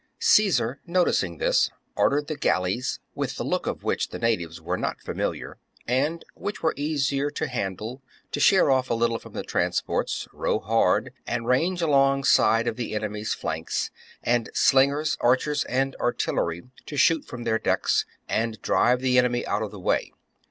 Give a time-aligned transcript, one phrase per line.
[0.13, 0.13] 25.
[0.23, 4.99] Caesar, noticing this, ordered the galleys, with the look of which the natives were not
[4.99, 8.01] familiar, and which were easier to handle,
[8.31, 12.95] to sheer off a little from the transports, row hard and range alongside of the
[12.95, 13.69] enemy's flank,
[14.23, 19.61] and slingers, archers, and artillery to shoot from their decks and drive the enemy out
[19.61, 20.11] of the way.